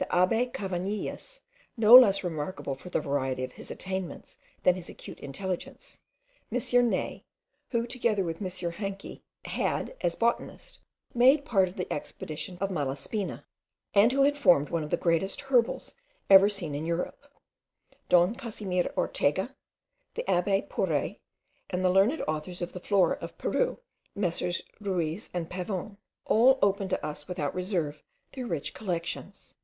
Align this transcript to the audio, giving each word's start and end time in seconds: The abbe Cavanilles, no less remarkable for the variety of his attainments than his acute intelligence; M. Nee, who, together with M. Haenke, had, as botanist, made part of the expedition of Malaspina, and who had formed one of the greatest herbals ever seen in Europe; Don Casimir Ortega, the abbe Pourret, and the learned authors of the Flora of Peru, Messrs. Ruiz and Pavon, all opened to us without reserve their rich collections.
The 0.00 0.16
abbe 0.16 0.46
Cavanilles, 0.46 1.42
no 1.76 1.94
less 1.94 2.24
remarkable 2.24 2.74
for 2.74 2.88
the 2.88 3.02
variety 3.02 3.44
of 3.44 3.52
his 3.52 3.70
attainments 3.70 4.38
than 4.62 4.74
his 4.74 4.88
acute 4.88 5.20
intelligence; 5.20 5.98
M. 6.50 6.88
Nee, 6.88 7.26
who, 7.68 7.86
together 7.86 8.24
with 8.24 8.40
M. 8.40 8.48
Haenke, 8.70 9.20
had, 9.44 9.94
as 10.00 10.14
botanist, 10.16 10.78
made 11.12 11.44
part 11.44 11.68
of 11.68 11.76
the 11.76 11.86
expedition 11.92 12.56
of 12.62 12.70
Malaspina, 12.70 13.44
and 13.92 14.10
who 14.10 14.22
had 14.22 14.38
formed 14.38 14.70
one 14.70 14.82
of 14.82 14.88
the 14.88 14.96
greatest 14.96 15.42
herbals 15.42 15.92
ever 16.30 16.48
seen 16.48 16.74
in 16.74 16.86
Europe; 16.86 17.26
Don 18.08 18.34
Casimir 18.34 18.90
Ortega, 18.96 19.54
the 20.14 20.24
abbe 20.28 20.62
Pourret, 20.62 21.20
and 21.68 21.84
the 21.84 21.90
learned 21.90 22.22
authors 22.26 22.62
of 22.62 22.72
the 22.72 22.80
Flora 22.80 23.18
of 23.20 23.36
Peru, 23.36 23.78
Messrs. 24.14 24.62
Ruiz 24.80 25.28
and 25.34 25.50
Pavon, 25.50 25.98
all 26.24 26.58
opened 26.62 26.88
to 26.88 27.06
us 27.06 27.28
without 27.28 27.54
reserve 27.54 28.02
their 28.32 28.46
rich 28.46 28.72
collections. 28.72 29.56